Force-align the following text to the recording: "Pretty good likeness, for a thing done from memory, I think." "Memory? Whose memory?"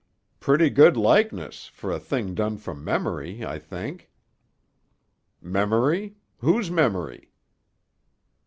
"Pretty 0.39 0.71
good 0.71 0.97
likeness, 0.97 1.67
for 1.67 1.91
a 1.91 1.99
thing 1.99 2.33
done 2.33 2.57
from 2.57 2.83
memory, 2.83 3.45
I 3.45 3.59
think." 3.59 4.09
"Memory? 5.39 6.15
Whose 6.39 6.71
memory?" 6.71 7.29